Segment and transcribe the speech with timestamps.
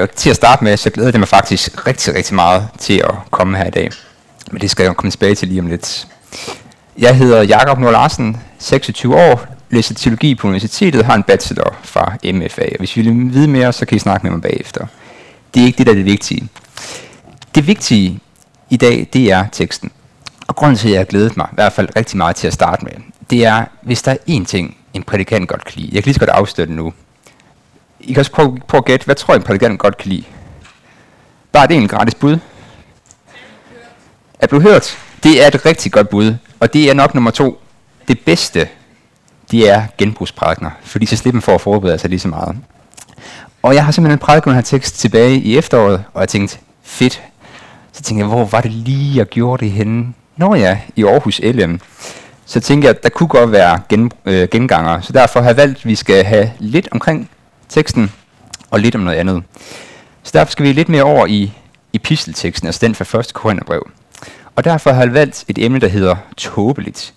[0.00, 3.14] Og til at starte med, så glæder det mig faktisk rigtig, rigtig meget til at
[3.30, 3.90] komme her i dag.
[4.50, 6.06] Men det skal jeg komme tilbage til lige om lidt.
[6.98, 11.76] Jeg hedder Jakob Nord Larsen, 26 år, læser teologi på universitetet og har en bachelor
[11.82, 12.62] fra MFA.
[12.62, 14.86] Og hvis I vil vide mere, så kan I snakke med mig bagefter.
[15.54, 16.48] Det er ikke det, der er det vigtige.
[17.54, 18.20] Det vigtige
[18.70, 19.90] i dag, det er teksten.
[20.46, 22.52] Og grunden til, at jeg har glædet mig, i hvert fald rigtig meget til at
[22.52, 22.92] starte med,
[23.30, 25.90] det er, hvis der er én ting, en prædikant godt kan lide.
[25.92, 26.92] Jeg kan lige så godt afsløre det nu.
[28.04, 30.24] I kan også prøve, prøve at gætte, hvad tror I, en prædikant godt kan lide?
[31.52, 32.38] Bare det er en gratis bud.
[34.38, 34.98] Er du hørt?
[35.22, 37.60] Det er et rigtig godt bud, og det er nok nummer to.
[38.08, 38.68] Det bedste,
[39.50, 42.56] det er genbrugsprædikner, fordi så slipper man for at forberede sig lige så meget.
[43.62, 47.22] Og jeg har simpelthen prædiket den her tekst tilbage i efteråret, og jeg tænkte, fedt.
[47.92, 50.14] Så tænkte jeg, hvor var det lige, jeg gjorde det henne?
[50.36, 51.80] Nå ja, i Aarhus LM.
[52.46, 55.56] Så tænkte jeg, at der kunne godt være gen, øh, genganger, så derfor har jeg
[55.56, 57.30] valgt, at vi skal have lidt omkring
[57.74, 58.12] teksten
[58.70, 59.42] og lidt om noget andet.
[60.22, 61.52] Så derfor skal vi lidt mere over i
[61.92, 63.34] epistelteksten, altså den fra 1.
[63.34, 63.90] Korintherbrev.
[64.56, 67.14] Og derfor har jeg valgt et emne, der hedder tåbeligt.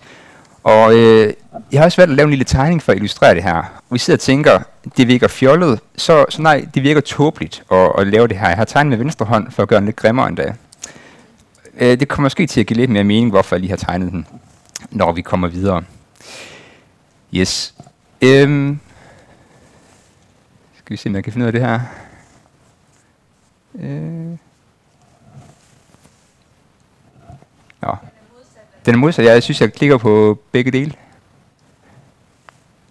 [0.64, 1.32] Og øh,
[1.72, 3.56] jeg har også valgt at lave en lille tegning for at illustrere det her.
[3.56, 4.60] Og vi sidder og tænker,
[4.96, 8.48] det virker fjollet, så, så nej, det virker tåbeligt at, at lave det her.
[8.48, 10.54] Jeg har tegnet med venstre hånd for at gøre den lidt grimmere endda.
[11.78, 14.12] Øh, det kommer måske til at give lidt mere mening, hvorfor jeg lige har tegnet
[14.12, 14.26] den,
[14.90, 15.82] når vi kommer videre.
[17.34, 17.74] Yes.
[18.22, 18.80] Øhm,
[20.88, 21.80] skal vi se, om jeg kan finde ud af det her.
[23.80, 24.38] Øh.
[27.82, 27.96] Nå.
[28.86, 29.24] Den er modsat.
[29.24, 30.92] Ja, jeg synes, jeg klikker på begge dele.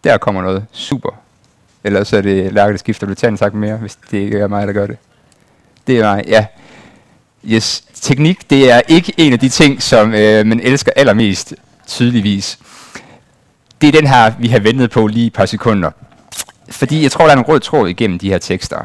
[0.03, 0.65] Der kommer noget.
[0.71, 1.09] Super.
[1.83, 3.07] Ellers er det Lærke, der skifter.
[3.07, 4.97] Du tager en sagt mere, hvis det ikke er mig, der gør det.
[5.87, 6.45] Det er mig, ja.
[7.45, 7.83] Yes.
[7.93, 11.53] Teknik, det er ikke en af de ting, som øh, man elsker allermest,
[11.87, 12.59] tydeligvis.
[13.81, 15.91] Det er den her, vi har ventet på lige et par sekunder.
[16.69, 18.77] Fordi jeg tror, der er en rød tråd igennem de her tekster.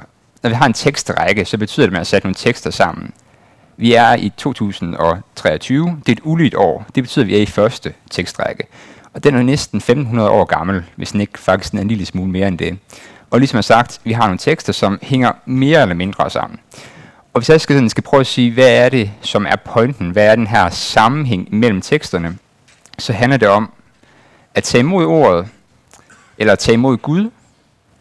[0.42, 3.12] Når vi har en tekstrække, så betyder det, at man har sat nogle tekster sammen.
[3.77, 6.00] Vi er i 2023.
[6.06, 6.86] Det er et ulydt år.
[6.94, 8.66] Det betyder, at vi er i første tekstrække.
[9.14, 12.30] Og den er næsten 1500 år gammel, hvis den ikke faktisk er en lille smule
[12.30, 12.79] mere end det.
[13.30, 16.58] Og ligesom jeg sagt, vi har nogle tekster, som hænger mere eller mindre sammen.
[17.34, 20.27] Og hvis jeg skal, skal prøve at sige, hvad er det, som er pointen, hvad
[20.27, 22.39] er den her sammenhæng mellem teksterne,
[22.98, 23.70] så handler det om
[24.55, 25.48] at tage imod ordet,
[26.39, 27.30] eller at tage imod Gud,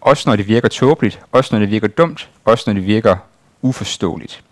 [0.02, 3.16] også når det virker tåbeligt, også når det virker dumt, også når det virker
[3.62, 4.44] uforståeligt.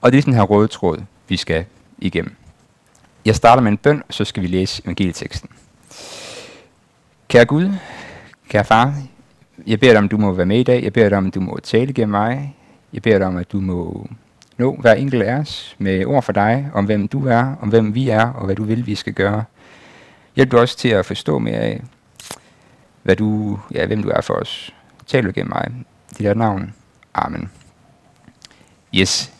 [0.00, 0.98] Og det er den her røde tråd,
[1.28, 1.64] vi skal
[1.98, 2.34] igennem.
[3.24, 5.50] Jeg starter med en bøn, så skal vi læse evangelieteksten.
[7.28, 7.72] Kære Gud,
[8.48, 8.94] kære far,
[9.66, 10.84] jeg beder dig om, du må være med i dag.
[10.84, 12.56] Jeg beder dig om, du må tale gennem mig.
[12.92, 14.08] Jeg beder dig om, at du må
[14.58, 17.94] nå hver enkelt af os med ord for dig, om hvem du er, om hvem
[17.94, 19.44] vi er, og hvad du vil, vi skal gøre.
[20.36, 21.82] Hjælp du også til at forstå mere af,
[23.06, 24.74] hvad du, ja, hvem du er for os.
[25.06, 25.70] Tal du gennem mig.
[26.10, 26.74] Dit dit navn.
[27.14, 27.50] Amen.
[28.94, 29.32] Yes.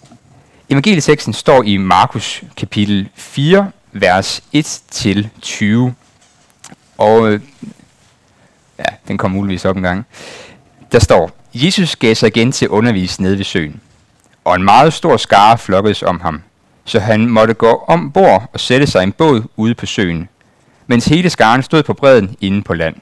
[0.68, 5.92] Evangelieteksten står i Markus kapitel 4, vers 1-20.
[6.98, 7.40] Og øh,
[8.78, 10.06] ja, den kommer muligvis op en gang.
[10.92, 13.80] Der står, Jesus gav sig igen til undervis nede ved søen,
[14.44, 16.42] og en meget stor skare flokkedes om ham,
[16.84, 20.28] så han måtte gå om bord og sætte sig i en båd ude på søen,
[20.86, 22.96] mens hele skaren stod på bredden inde på land.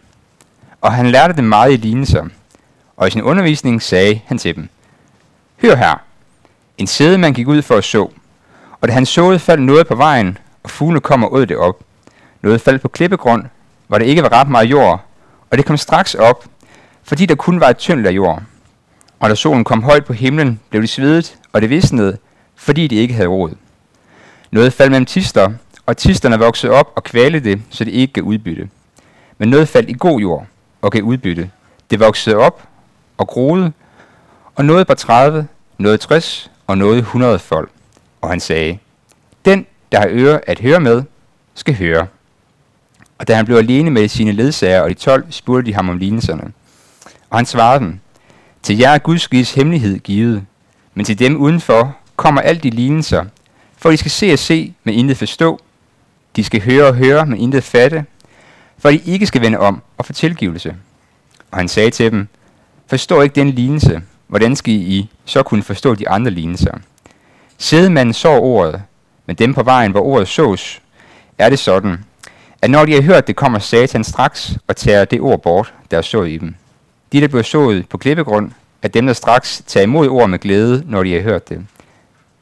[0.84, 2.24] Og han lærte dem meget i lignelser,
[2.96, 4.68] og i sin undervisning sagde han til dem,
[5.62, 6.02] Hør her,
[6.78, 8.10] en sædemand gik ud for at så,
[8.80, 11.80] og da han såede, faldt noget på vejen, og fuglene kom og åd det op.
[12.42, 13.44] Noget faldt på klippegrund,
[13.86, 15.04] hvor der ikke var ret meget jord,
[15.50, 16.44] og det kom straks op,
[17.02, 18.42] fordi der kun var et tyndt af jord.
[19.20, 22.18] Og da solen kom højt på himlen, blev det svedet, og det visnede,
[22.56, 23.50] fordi det ikke havde rod.
[24.50, 25.52] Noget faldt mellem tister,
[25.86, 28.68] og tisterne voksede op og kvalte det, så det ikke gav udbytte.
[29.38, 30.46] Men noget faldt i god jord
[30.84, 31.50] og gav udbytte.
[31.90, 32.68] Det voksede op
[33.18, 33.72] og groede,
[34.54, 35.46] og nåede på 30,
[35.78, 37.70] nåede 60 og nåede 100 folk.
[38.20, 38.78] Og han sagde,
[39.44, 41.02] den, der har øre at høre med,
[41.54, 42.06] skal høre.
[43.18, 45.98] Og da han blev alene med sine ledsager og de 12, spurgte de ham om
[45.98, 46.52] lignelserne.
[47.30, 47.98] Og han svarede dem,
[48.62, 50.44] til jer er Guds riges hemmelighed givet,
[50.94, 53.24] men til dem udenfor kommer alt de lignelser,
[53.76, 55.60] for de skal se og se, men intet forstå.
[56.36, 58.04] De skal høre og høre, men intet fatte,
[58.84, 60.76] for de ikke skal vende om og få tilgivelse.
[61.50, 62.28] Og han sagde til dem,
[62.86, 66.78] forstår ikke den lignelse, hvordan skal I så kunne forstå de andre lignelser?
[67.58, 68.82] Sædemanden så ordet,
[69.26, 70.82] men dem på vejen, hvor ordet sås,
[71.38, 72.04] er det sådan,
[72.62, 75.98] at når de har hørt det, kommer Satan straks og tager det ord bort, der
[75.98, 76.54] er sået i dem.
[77.12, 78.52] De, der bliver sået på klippegrund,
[78.82, 81.66] er dem, der straks tager imod ord med glæde, når de har hørt det.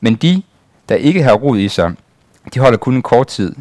[0.00, 0.42] Men de,
[0.88, 1.94] der ikke har rod i sig,
[2.54, 3.54] de holder kun en kort tid.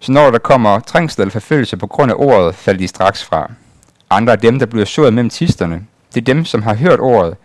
[0.00, 3.50] Så når der kommer trængsel eller forfølgelse på grund af ordet, falder de straks fra.
[4.10, 5.86] Andre er dem, der bliver sået mellem tisterne.
[6.14, 7.36] Det er dem, som har hørt ordet,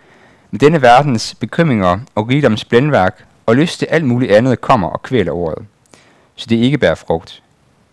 [0.51, 5.01] Men denne verdens bekymringer og rigdoms blændværk og lyst til alt muligt andet kommer og
[5.01, 5.65] kvæler ordet,
[6.35, 7.43] så det ikke bærer frugt.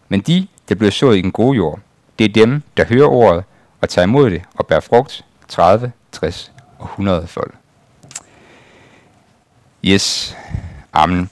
[0.08, 1.78] Men de, der bliver sået i den gode jord,
[2.18, 3.44] det er dem, der hører ordet
[3.80, 7.50] og tager imod det og bærer frugt 30, 60 og 100 fold.
[9.84, 10.36] Yes.
[10.92, 11.30] Amen.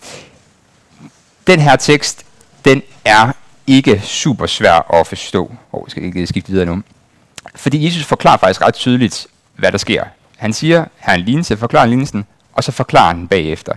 [1.47, 2.27] Den her tekst,
[2.69, 3.33] den er
[3.67, 5.45] ikke super svær at forstå.
[5.73, 6.83] Og oh, jeg skal ikke skifte videre nu.
[7.55, 9.27] Fordi Jesus forklarer faktisk ret tydeligt,
[9.57, 10.05] hvad der sker.
[10.37, 13.73] Han siger, her en lignelse, forklarer lignelsen, og så forklarer han bagefter.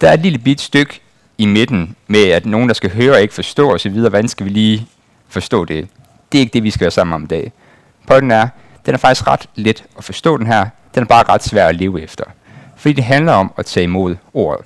[0.00, 1.00] Der er et lille bit stykke
[1.38, 4.50] i midten med, at nogen, der skal høre og ikke forstå osv., hvordan skal vi
[4.50, 4.86] lige
[5.28, 5.88] forstå det?
[6.32, 7.52] Det er ikke det, vi skal være sammen om i dag.
[8.06, 8.48] Pointen er,
[8.86, 10.66] den er faktisk ret let at forstå den her.
[10.94, 12.24] Den er bare ret svær at leve efter.
[12.76, 14.64] Fordi det handler om at tage imod ordet.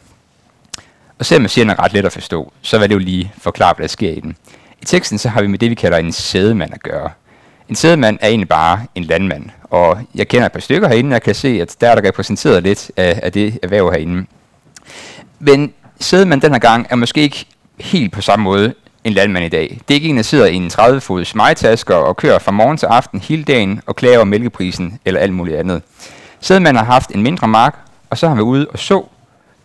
[1.20, 3.32] Og selvom jeg siger, den er ret let at forstå, så vil det jo lige
[3.38, 4.37] forklare, hvad der sker i den.
[4.82, 7.11] I teksten så har vi med det, vi kalder en sædemand at gøre.
[7.69, 11.12] En sædemand er egentlig bare en landmand, og jeg kender et par stykker herinde, og
[11.12, 14.26] jeg kan se, at der er der repræsenteret lidt af, af det erhverv herinde.
[15.38, 17.46] Men sædemand den her gang er måske ikke
[17.81, 18.75] helt på samme måde
[19.05, 19.81] en landmand i dag.
[19.88, 22.87] Det er ikke en, der sidder i en 30-fods majtasker og kører fra morgen til
[22.87, 25.82] aften hele dagen og klager over mælkeprisen eller alt muligt andet.
[26.40, 27.78] Sædemanden har haft en mindre mark,
[28.11, 29.05] og så har vi ude og så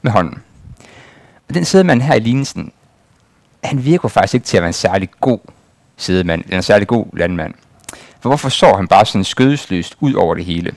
[0.01, 0.44] med hånden.
[1.47, 2.71] Og den sædemand her i lignelsen,
[3.63, 5.39] han virker faktisk ikke til at være en særlig god
[5.97, 7.53] sædemand, eller en særlig god landmand.
[8.19, 10.71] For hvorfor så han bare sådan skødesløst ud over det hele?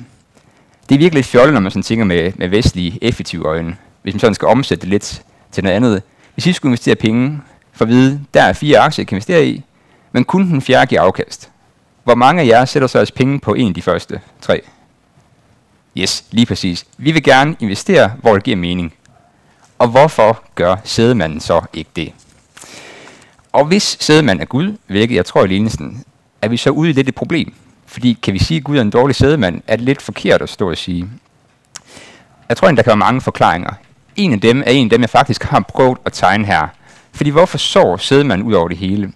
[0.88, 3.76] Det er virkelig lidt fjollet, når man sådan tænker med, med vestlige, effektive øjne.
[4.02, 5.22] Hvis man sådan skal omsætte det lidt
[5.52, 6.02] til noget andet.
[6.34, 7.40] Hvis I skulle investere penge,
[7.72, 9.64] for at vide, der er fire aktier, jeg kan investere i,
[10.12, 11.50] men kun den fjerde giver afkast.
[12.04, 14.60] Hvor mange af jer sætter så jeres penge på en af de første tre?
[15.96, 16.84] Yes, lige præcis.
[16.98, 18.94] Vi vil gerne investere, hvor det giver mening.
[19.78, 22.12] Og hvorfor gør sædemanden så ikke det?
[23.52, 26.04] Og hvis sædemanden er Gud, hvilket jeg tror i lignelsen,
[26.42, 27.54] er vi så ude i lidt et problem.
[27.86, 30.48] Fordi kan vi sige, at Gud er en dårlig sædemand, er det lidt forkert at
[30.48, 31.08] stå og sige.
[32.48, 33.70] Jeg tror, at der kan være mange forklaringer.
[34.16, 36.68] En af dem er en af dem, jeg faktisk har prøvet at tegne her.
[37.12, 39.12] Fordi hvorfor sår sædemanden ud over det hele?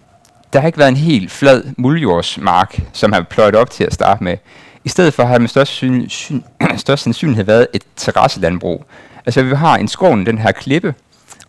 [0.53, 4.23] Der har ikke været en helt flad muljordsmark, som har pløjet op til at starte
[4.23, 4.37] med.
[4.83, 6.41] I stedet for har det med størst, syn, syn,
[6.77, 8.85] størst sandsynlighed været et terrasselandbrug.
[9.25, 10.95] Altså vi har en skoven, den her klippe,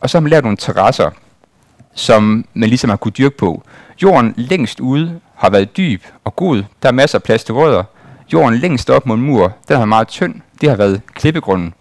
[0.01, 1.11] og så har man lavet nogle terrasser,
[1.95, 3.63] som man ligesom har kunne dyrke på.
[4.03, 6.65] Jorden længst ude har været dyb og god.
[6.83, 7.85] Der er masser af plads til rødder.
[8.33, 10.35] Jorden længst op mod en mur, den har meget tynd.
[10.61, 11.75] Det har været klippegrunden.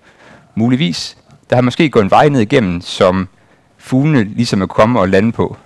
[0.55, 1.17] Muligvis.
[1.49, 3.27] Der har måske gået en vej ned igennem, som
[3.77, 5.57] fuglene ligesom er kommet og lande på.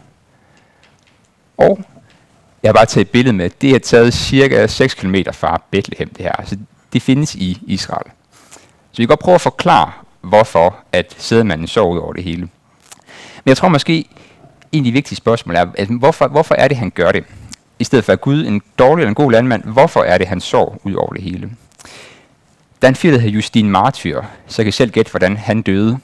[1.57, 1.79] Og
[2.63, 6.09] jeg har bare taget et billede med, det er taget cirka 6 km fra Bethlehem
[6.09, 6.33] det her.
[6.45, 6.57] Så
[6.93, 8.11] det findes i Israel.
[8.91, 9.91] Så vi kan godt prøve at forklare,
[10.27, 12.41] hvorfor at sædemanden sov ud over det hele.
[12.41, 14.05] Men jeg tror måske,
[14.71, 17.23] en af de vigtige spørgsmål er, at hvorfor, hvorfor er det, han gør det?
[17.79, 20.41] I stedet for at Gud en dårlig eller en god landmand, hvorfor er det, han
[20.41, 21.51] sår ud over det hele?
[22.81, 25.61] Der er en fyr, der hedder Justin Martyr, så jeg kan selv gætte, hvordan han
[25.61, 25.99] døde.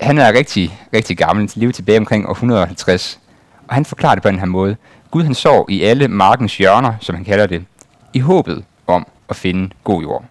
[0.00, 3.20] Han er rigtig, rigtig gammel, levet tilbage omkring år 150.
[3.68, 4.76] Og han forklarer det på den her måde.
[5.10, 7.64] Gud han sov i alle markens hjørner, som han kalder det,
[8.12, 10.24] i håbet om at finde god jord.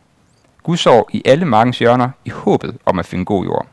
[0.64, 0.78] Gud
[1.12, 3.68] i alle markens hjørner i håbet om at finde god jord.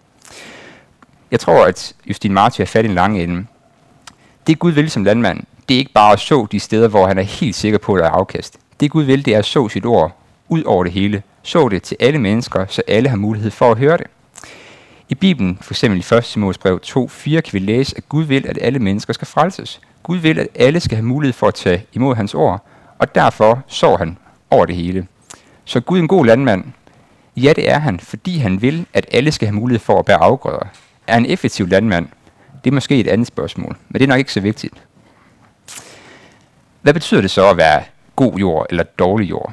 [1.31, 3.46] Jeg tror, at Justin Martyr har fat i en lang ende.
[4.46, 7.19] Det Gud vil som landmand, det er ikke bare at så de steder, hvor han
[7.19, 8.58] er helt sikker på, at der er afkast.
[8.81, 10.17] Det Gud vil, det er at så sit ord
[10.49, 11.23] ud over det hele.
[11.43, 14.06] Så det til alle mennesker, så alle har mulighed for at høre det.
[15.08, 16.24] I Bibelen, for eksempel i 1.
[16.24, 19.81] Timotheus brev 2.4, kan vi læse, at Gud vil, at alle mennesker skal frelses.
[20.03, 22.67] Gud vil, at alle skal have mulighed for at tage imod hans ord,
[22.98, 24.19] og derfor så han
[24.51, 25.06] over det hele.
[25.65, 26.65] Så Gud er en god landmand.
[27.43, 30.17] Ja, det er han, fordi han vil, at alle skal have mulighed for at bære
[30.17, 30.67] afgrøder.
[31.07, 32.07] Er han effektiv landmand?
[32.65, 34.75] Det er måske et andet spørgsmål, men det er nok ikke så vigtigt.
[36.83, 37.83] Hvad betyder det så at være
[38.17, 39.53] god jord eller dårlig jord?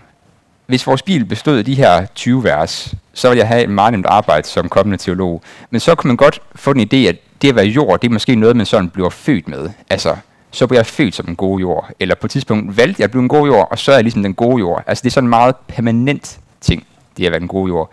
[0.65, 3.91] Hvis vores bil bestod af de her 20 vers, så ville jeg have et meget
[3.91, 5.41] nemt arbejde som kommende teolog.
[5.69, 8.11] Men så kunne man godt få den idé, at det at være jord, det er
[8.11, 9.69] måske noget, man sådan bliver født med.
[9.89, 10.15] Altså,
[10.51, 11.89] så bliver jeg født som en god jord.
[11.99, 14.03] Eller på et tidspunkt valgte jeg at blive en god jord, og så er jeg
[14.03, 14.83] ligesom den gode jord.
[14.87, 17.91] Altså, det er sådan en meget permanent ting, det har været en god jord,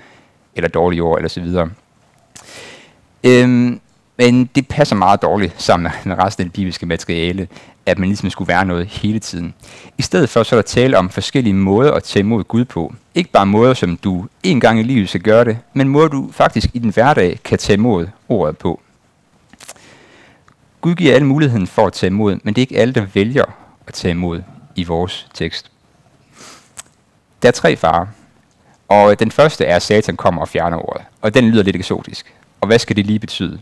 [0.55, 1.71] eller dårlig jord, eller så videre.
[3.25, 3.81] Øhm,
[4.19, 7.49] men det passer meget dårligt sammen med resten af det bibelske materiale,
[7.87, 9.55] at man ligesom skulle være noget hele tiden.
[9.99, 12.95] I stedet for så er der tale om forskellige måder at tage imod Gud på.
[13.14, 16.31] Ikke bare måder, som du en gang i livet skal gøre det, men måder du
[16.33, 18.81] faktisk i din hverdag kan tage imod ordet på.
[20.81, 23.45] Gud giver alle muligheden for at tage imod, men det er ikke alle, der vælger
[23.87, 24.43] at tage imod
[24.76, 25.71] i vores tekst.
[27.43, 28.07] Der er tre farer,
[28.93, 31.77] og øh, den første er, at Satan kommer og fjerner ordet, og den lyder lidt
[31.77, 32.35] eksotisk.
[32.61, 33.61] Og hvad skal det lige betyde?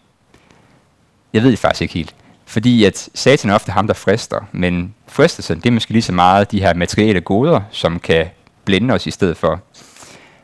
[1.33, 2.15] Jeg ved det faktisk ikke helt.
[2.47, 6.13] Fordi at satan er ofte ham, der frister, men fristelsen, det er måske lige så
[6.13, 8.27] meget de her materielle goder, som kan
[8.65, 9.61] blænde os i stedet for.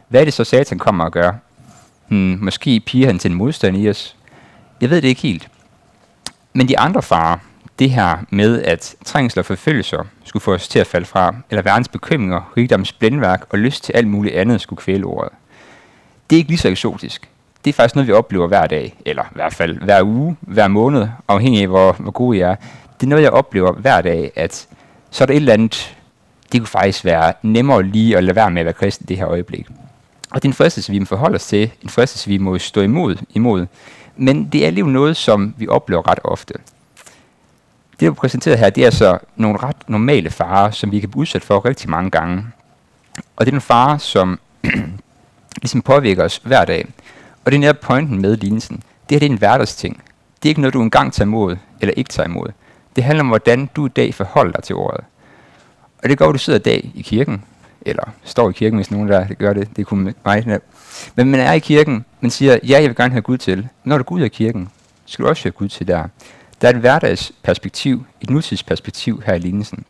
[0.08, 1.32] Hvad er det så, satan kommer og gør?
[2.08, 4.16] Hmm, måske piger han til en modstand i os.
[4.80, 5.48] Jeg ved det ikke helt.
[6.52, 7.38] Men de andre farer,
[7.78, 11.62] det her med, at trængsler og forfølgelser skulle få os til at falde fra, eller
[11.62, 15.32] verdens bekymringer, rigdoms blændværk og lyst til alt muligt andet skulle kvæle ordet.
[16.30, 17.28] Det er ikke lige så eksotisk.
[17.64, 20.68] Det er faktisk noget, vi oplever hver dag, eller i hvert fald hver uge, hver
[20.68, 22.56] måned, afhængig af, hvor, hvor gode jeg er.
[23.00, 24.68] Det er noget, jeg oplever hver dag, at
[25.10, 25.96] så er der et eller andet,
[26.52, 29.16] det kunne faktisk være nemmere lige at lade være med at være kristen i det
[29.16, 29.66] her øjeblik.
[30.30, 32.80] Og det er en fristelse, vi må forholde os til, en fristelse, vi må stå
[32.80, 33.66] imod, imod.
[34.16, 36.54] Men det er alligevel noget, som vi oplever ret ofte.
[38.00, 41.08] Det, der er præsenteret her, det er altså nogle ret normale farer, som vi kan
[41.08, 42.46] blive udsat for rigtig mange gange.
[43.36, 44.38] Og det er en fare, som
[45.62, 46.86] ligesom påvirker os hver dag.
[47.44, 48.76] Og det er netop pointen med lignelsen.
[48.76, 50.02] Det her det er en hverdagsting.
[50.42, 52.48] Det er ikke noget, du engang tager imod, eller ikke tager imod.
[52.96, 55.04] Det handler om, hvordan du i dag forholder dig til ordet.
[56.02, 57.42] Og det går, at du sidder i dag i kirken,
[57.80, 60.60] eller står i kirken, hvis nogen der gør det, det kunne mig.
[61.14, 63.68] Men man er i kirken, man siger, ja, jeg vil gerne have Gud til.
[63.84, 64.68] Når du går ud af kirken,
[65.06, 66.04] skal du også have Gud til der.
[66.66, 69.84] Der er et hverdagsperspektiv, et nutidsperspektiv her i lignelsen.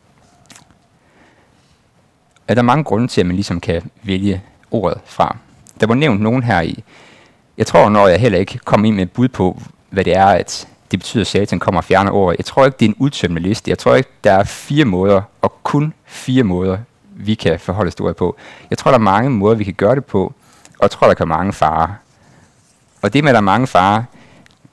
[2.49, 5.37] Er der mange grunde til, at man ligesom kan vælge ordet fra.
[5.81, 6.85] Der var nævnt nogen her i.
[7.59, 10.27] Jeg tror, når jeg heller ikke kom ind med et bud på, hvad det er,
[10.27, 12.39] at det betyder, at satan kommer og fjerner ordet.
[12.39, 13.71] Jeg tror ikke, det er en udtømmende liste.
[13.71, 16.79] Jeg tror ikke, der er fire måder, og kun fire måder,
[17.11, 18.37] vi kan forholde os på.
[18.71, 20.25] Jeg tror, der er mange måder, vi kan gøre det på,
[20.79, 21.89] og jeg tror, der kan mange farer.
[23.03, 24.03] Og det med, at der er mange farer,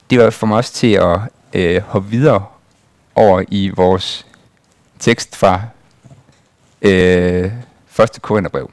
[0.10, 1.20] det var for mig også til at
[1.54, 2.46] øh, hoppe videre
[3.16, 4.26] over i vores
[5.00, 5.62] tekst fra
[6.82, 7.52] øh,
[7.88, 8.72] første Korintherbrev.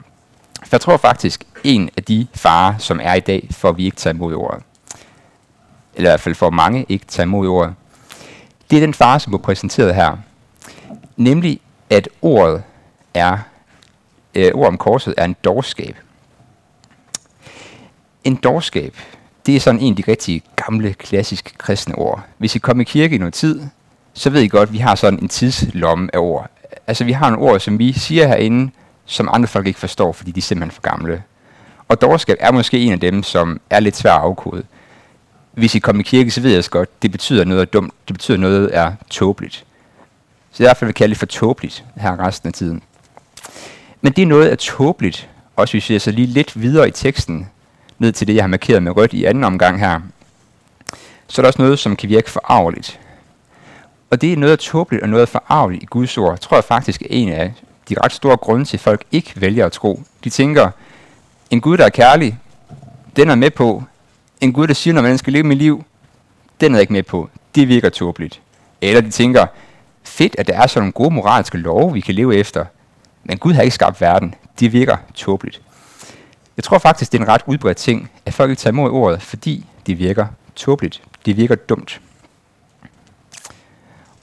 [0.63, 3.85] For jeg tror faktisk, en af de farer, som er i dag, for at vi
[3.85, 4.63] ikke tager imod ordet,
[5.95, 7.75] eller i hvert fald for mange ikke tager imod ordet,
[8.71, 10.17] det er den fare, som er præsenteret her.
[11.17, 11.61] Nemlig,
[11.91, 12.63] at ordet
[13.15, 13.39] er,
[14.35, 15.97] øh, ord om korset er en dårskab.
[18.25, 18.97] En dårskab,
[19.47, 22.23] det er sådan en af de rigtig gamle, klassiske kristne ord.
[22.39, 23.61] Hvis I kommer i kirke i noget tid,
[24.15, 26.51] så ved I godt, at vi har sådan en tidslomme af ord.
[26.87, 28.71] Altså vi har nogle ord, som vi siger herinde,
[29.07, 31.23] som andre folk ikke forstår, fordi de er simpelthen for gamle.
[31.89, 34.63] Og dårskab er måske en af dem, som er lidt svær at afkode.
[35.53, 37.95] Hvis I kommer i kirke, så ved jeg også godt, det betyder noget er dumt,
[38.09, 39.65] det betyder noget er tåbeligt.
[40.53, 42.83] Så i hvert fald vil kalde det for tåbeligt her resten af tiden.
[44.01, 46.91] Men det er noget er tåbeligt, også hvis vi ser så lige lidt videre i
[46.91, 47.49] teksten,
[48.01, 50.01] ned til det, jeg har markeret med rødt i anden omgang her,
[51.27, 53.01] så er der også noget, som kan virke forarveligt.
[54.11, 57.03] Og det er noget af tåbeligt og noget forarveligt i Guds ord, tror jeg faktisk
[57.03, 57.53] er en af
[57.89, 60.03] de ret store grunde til, at folk ikke vælger at tro.
[60.25, 60.71] De tænker,
[61.51, 62.39] en Gud, der er kærlig,
[63.17, 63.83] den er med på.
[64.41, 65.85] En Gud, der siger, når man skal leve mit liv,
[66.61, 67.29] den er ikke med på.
[67.55, 68.41] Det virker tåbeligt.
[68.81, 69.47] Eller de tænker,
[70.05, 72.65] fedt, at der er sådan nogle gode moralske love, vi kan leve efter.
[73.25, 74.35] Men Gud har ikke skabt verden.
[74.61, 75.61] Det virker tåbeligt.
[76.61, 79.23] Jeg tror faktisk, det er en ret udbredt ting, at folk ikke tager imod ordet,
[79.23, 80.27] fordi det virker
[80.57, 81.03] tåbeligt.
[81.27, 82.01] Det virker dumt.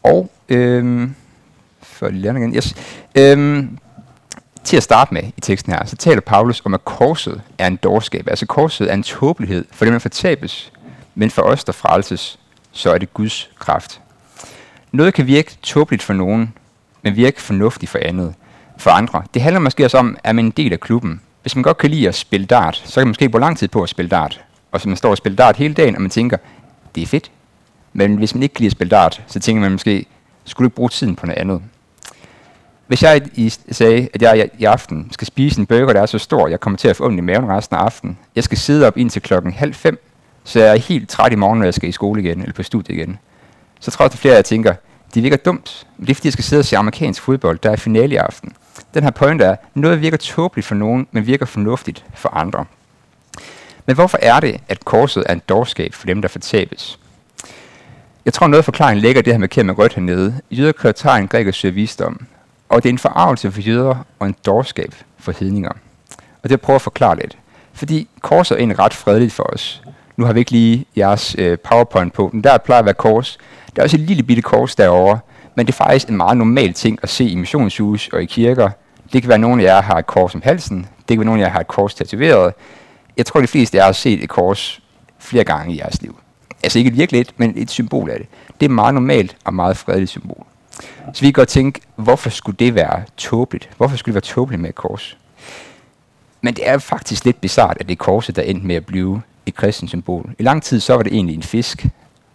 [0.04, 1.16] Og øhm,
[1.82, 2.76] for lige igen, yes.
[3.16, 3.78] øhm,
[4.64, 7.76] til at starte med i teksten her, så taler Paulus om, at korset er en
[7.76, 8.28] dårskab.
[8.28, 10.72] Altså korset er en tåbelighed for dem, der fortabes,
[11.16, 12.40] men for os, der frelses,
[12.72, 14.02] så er det Guds kraft.
[14.92, 16.54] Noget kan virke tåbeligt for nogen,
[17.02, 18.34] men virke fornuftigt for andet.
[18.78, 19.24] For andre.
[19.34, 21.22] Det handler måske også om, at man er en del af klubben.
[21.48, 23.68] Hvis man godt kan lide at spille dart, så kan man måske bruge lang tid
[23.68, 24.42] på at spille dart.
[24.72, 26.38] Og så man står og spiller dart hele dagen, og man tænker,
[26.96, 27.32] det er fedt.
[27.94, 30.06] Men hvis man ikke kan lide at spille dart, så tænker man måske,
[30.46, 31.62] skulle du ikke bruge tiden på noget andet?
[32.88, 36.18] Hvis jeg i, sagde, at jeg i aften skal spise en burger, der er så
[36.18, 38.18] stor, jeg kommer til at få ondt i maven resten af aftenen.
[38.36, 40.04] Jeg skal sidde op indtil klokken halv fem,
[40.44, 42.64] så jeg er helt træt i morgen, når jeg skal i skole igen, eller på
[42.64, 43.18] studiet igen.
[43.80, 44.74] Så tror jeg, at flere af jer tænker,
[45.14, 45.88] det virker dumt.
[45.98, 48.18] Men det er fordi, jeg skal sidde og se amerikansk fodbold, der er finale i
[48.18, 48.54] aften.
[48.94, 52.66] Den her pointe er, noget virker tåbeligt for nogen, men virker fornuftigt for andre.
[53.86, 57.00] Men hvorfor er det, at korset er en dårskab for dem, der fortabes?
[58.26, 60.42] Jeg tror, noget af forklaringen ligger det her med med rødt hernede.
[60.52, 62.28] Jøder kræver en græker søger visdom.
[62.70, 65.72] Og det er en forarvelse for jøder og en dårskab for hedninger.
[66.44, 67.38] Og det prøver at forklare lidt.
[67.74, 69.82] Fordi korset er egentlig ret fredeligt for os.
[70.18, 73.38] Nu har vi ikke lige jeres øh, powerpoint på, men der plejer at være kors.
[73.76, 75.20] Der er også et lille bitte kors derovre,
[75.58, 78.70] men det er faktisk en meget normal ting at se i missionshus og i kirker.
[79.14, 80.78] Det kan være, at nogen af jer har et kors om halsen.
[80.78, 82.54] Det kan være, at nogen af jer har et kors tatoveret.
[83.18, 84.82] Jeg tror, de fleste af jer har set et kors
[85.20, 86.20] flere gange i jeres liv.
[86.64, 88.28] Altså ikke et virkeligt, men et symbol af det.
[88.60, 90.46] Det er meget normalt og meget fredeligt symbol.
[91.14, 93.70] Så vi kan godt tænke, hvorfor skulle det være tåbeligt?
[93.78, 95.18] Hvorfor skulle det være tåbeligt med et kors?
[96.42, 99.22] Men det er faktisk lidt bizart, at det er korset, der endte med at blive
[99.46, 100.34] et kristent symbol.
[100.40, 101.86] I lang tid så var det egentlig en fisk.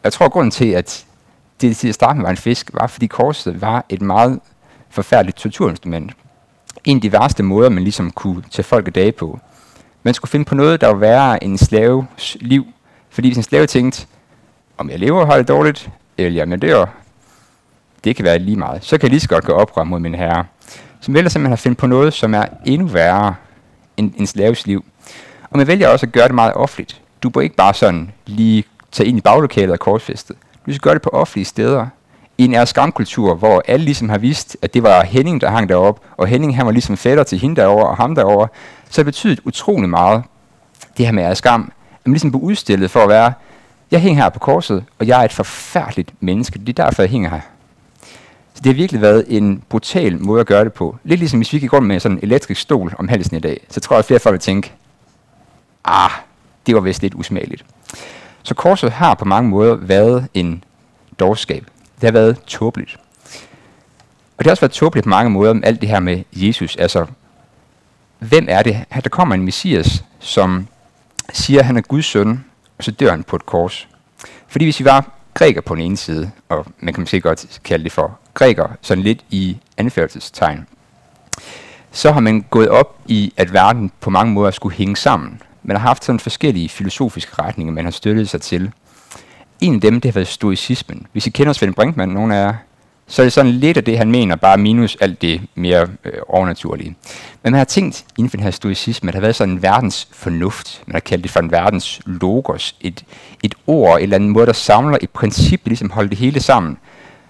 [0.05, 1.05] Jeg tror, grunden til, at
[1.61, 4.41] det til at starte med var en fisk, var fordi korset var et meget
[4.91, 6.13] forfærdeligt torturinstrument.
[6.85, 9.41] En af de værste måder, man ligesom kunne tage folk af dage på.
[10.03, 12.67] Man skulle finde på noget, der var værre end en slaves liv.
[13.11, 14.07] Fordi hvis en slave tænkte,
[14.79, 16.87] om jeg lever og har det dårligt, eller om jeg dør,
[18.05, 18.85] det kan være lige meget.
[18.85, 20.45] Så kan jeg lige så godt gå oprør mod min herre.
[21.01, 23.35] Så man vælger simpelthen at finde på noget, som er endnu værre
[23.97, 24.85] end en slaves liv.
[25.51, 27.01] Og man vælger også at gøre det meget offentligt.
[27.23, 30.37] Du bør ikke bare sådan lige tage ind i baglokalet og korsfæstet.
[30.65, 31.87] Vi skal gøre det på offentlige steder.
[32.39, 36.01] I en skamkultur, hvor alle ligesom har vidst, at det var Henning, der hang derop,
[36.17, 38.49] og Henning han var ligesom fætter til hende derovre og ham derovre,
[38.91, 40.23] så det betydet utrolig meget,
[40.97, 43.33] det her med er skam, at man ligesom blev udstillet for at være,
[43.91, 46.59] jeg hænger her på korset, og jeg er et forfærdeligt menneske.
[46.59, 47.41] Det er derfor, jeg hænger her.
[48.55, 50.97] Så det har virkelig været en brutal måde at gøre det på.
[51.05, 53.67] Lidt ligesom hvis vi gik rundt med sådan en elektrisk stol om halsen i dag,
[53.69, 54.73] så tror jeg, at flere folk vil tænke,
[55.85, 56.11] ah,
[56.67, 57.65] det var vist lidt usmageligt.
[58.43, 60.65] Så korset har på mange måder været en
[61.21, 61.67] dårskab.
[62.01, 62.97] Det har været tåbeligt.
[64.37, 66.77] Og det har også været tåbeligt på mange måder med alt det her med Jesus.
[66.77, 67.07] Altså,
[68.19, 68.85] hvem er det?
[69.05, 70.67] Der kommer en messias, som
[71.33, 72.45] siger, at han er Guds søn,
[72.79, 73.89] og så dør han på et kors.
[74.49, 77.85] Fordi hvis vi var græker på den ene side, og man kan måske godt kalde
[77.85, 80.67] det for græker, sådan lidt i anførselstegn,
[81.91, 85.41] så har man gået op i, at verden på mange måder skulle hænge sammen.
[85.63, 88.71] Man har haft sådan forskellige filosofiske retninger, man har støttet sig til.
[89.61, 91.07] En af dem, det har været stoicismen.
[91.13, 92.55] Hvis I kender Svend Brinkmann, nogen af jer,
[93.07, 96.13] så er det sådan lidt af det, han mener, bare minus alt det mere øh,
[96.29, 96.97] overnaturlige.
[97.43, 99.63] Men man har tænkt inden for den her stoicisme, at der har været sådan en
[99.63, 100.83] verdens fornuft.
[100.87, 102.77] Man har kaldt det for en verdens logos.
[102.81, 103.05] Et,
[103.43, 106.41] et ord, et eller andet måde, der samler et princip, der ligesom holder det hele
[106.41, 106.79] sammen.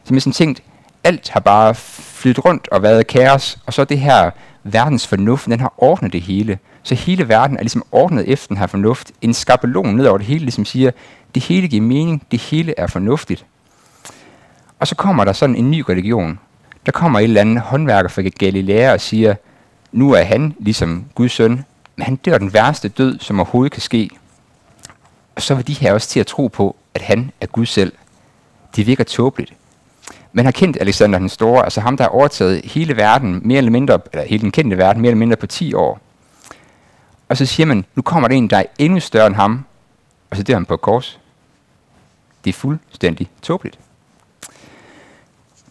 [0.04, 0.62] Så man har sådan tænkt,
[1.04, 4.30] alt har bare flyttet rundt og været kaos, og så det her
[4.64, 6.58] verdens fornuft, den har ordnet det hele.
[6.82, 9.12] Så hele verden er ligesom ordnet efter den her fornuft.
[9.20, 10.90] En skabelon ned over det hele ligesom siger,
[11.34, 13.46] det hele giver mening, det hele er fornuftigt.
[14.78, 16.38] Og så kommer der sådan en ny religion.
[16.86, 19.34] Der kommer et eller andet håndværker fra Galilea og siger,
[19.92, 21.64] nu er han ligesom Guds søn,
[21.96, 24.10] men han dør den værste død, som overhovedet kan ske.
[25.36, 27.92] Og så vil de her også til at tro på, at han er Gud selv.
[28.76, 29.52] Det virker tåbeligt.
[30.32, 33.70] Man har kendt Alexander den Store, altså ham, der har overtaget hele verden, mere eller
[33.70, 36.00] mindre, eller hele den kendte verden, mere eller mindre på 10 år.
[37.32, 39.64] Og så siger man, nu kommer der en, der er endnu større end ham,
[40.30, 41.20] og så dør han på et kors.
[42.44, 43.78] Det er fuldstændig tåbeligt.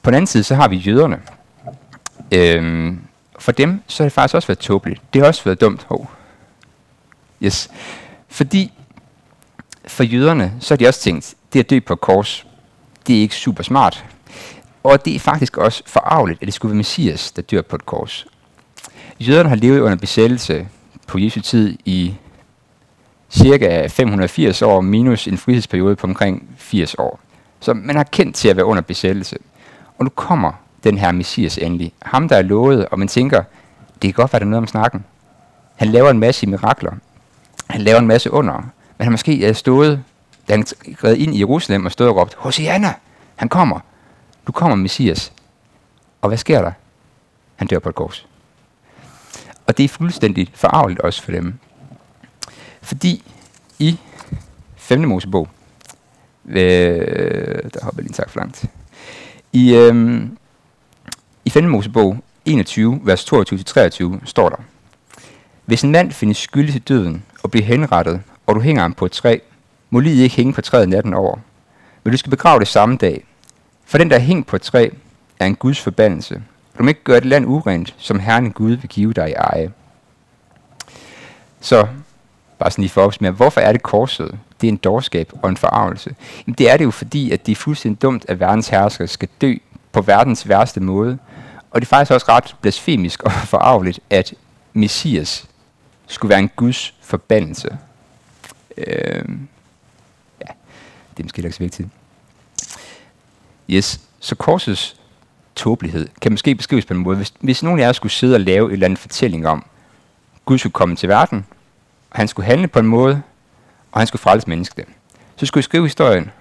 [0.01, 1.21] På den anden side, så har vi jøderne.
[2.31, 3.01] Øhm,
[3.39, 5.01] for dem, så har det faktisk også været tåbeligt.
[5.13, 5.87] Det har også været dumt.
[5.89, 6.05] Oh.
[7.43, 7.69] Yes.
[8.27, 8.73] Fordi
[9.87, 12.47] for jøderne, så har de også tænkt, det at dø på et kors,
[13.07, 14.05] det er ikke super smart.
[14.83, 17.85] Og det er faktisk også forarveligt, at det skulle være Messias, der dør på et
[17.85, 18.27] kors.
[19.19, 20.67] Jøderne har levet under besættelse
[21.11, 22.13] på Jesu tid i
[23.29, 27.19] cirka 580 år, minus en frihedsperiode på omkring 80 år.
[27.59, 29.37] Så man har kendt til at være under besættelse.
[29.97, 30.51] Og nu kommer
[30.83, 31.93] den her Messias endelig.
[32.01, 33.43] Ham, der er lovet, og man tænker,
[34.01, 35.05] det kan godt være, der er noget om snakken.
[35.75, 36.91] Han laver en masse mirakler.
[37.69, 38.53] Han laver en masse under.
[38.97, 40.03] Men han måske er stået,
[40.47, 40.65] da han
[41.03, 42.93] red ind i Jerusalem og stod og råbte, Hosianna,
[43.35, 43.79] han kommer.
[44.47, 45.33] Du kommer, Messias.
[46.21, 46.71] Og hvad sker der?
[47.55, 48.27] Han dør på et kors.
[49.71, 51.53] Og det er fuldstændig forarveligt også for dem.
[52.81, 53.23] Fordi
[53.79, 53.99] i
[54.75, 54.99] 5.
[55.01, 55.49] Mosebog,
[56.49, 56.55] øh,
[57.73, 58.65] der hopper lige en tak for langt,
[59.53, 60.23] i, øh,
[61.45, 61.63] i 5.
[61.63, 64.55] Mosebog 21, vers 22-23 står der,
[65.65, 69.05] Hvis en mand findes skyldig til døden og bliver henrettet, og du hænger ham på
[69.05, 69.39] et træ,
[69.89, 71.37] må livet ikke hænge på træet natten over.
[72.03, 73.25] Men du skal begrave det samme dag.
[73.85, 74.89] For den, der er hængt på et træ,
[75.39, 76.41] er en Guds forbandelse.
[76.77, 79.71] Du må ikke gøre et land urent, som Herren Gud vil give dig i eje.
[81.61, 81.87] Så,
[82.59, 84.39] bare sådan lige for at hvorfor er det korset?
[84.61, 86.15] Det er en dårskab og en forarvelse.
[86.47, 89.29] Jamen, det er det jo fordi, at det er fuldstændig dumt, at verdens hersker skal
[89.41, 89.55] dø
[89.91, 91.17] på verdens værste måde.
[91.71, 94.33] Og det er faktisk også ret blasfemisk og forarveligt, at
[94.73, 95.47] Messias
[96.07, 97.77] skulle være en Guds forbandelse.
[98.77, 99.25] Øh,
[100.41, 100.51] ja,
[101.11, 101.89] det er måske ikke så vigtigt.
[103.69, 105.00] Yes, så korsets
[105.55, 107.17] tåbelighed kan måske beskrives på en måde.
[107.17, 109.65] Hvis, hvis nogen af jer skulle sidde og lave en eller anden fortælling om,
[110.45, 111.45] Gud skulle komme til verden,
[112.11, 113.21] og han skulle handle på en måde,
[113.91, 114.85] og han skulle frelse mennesket.
[115.35, 116.31] Så skulle I skrive historien,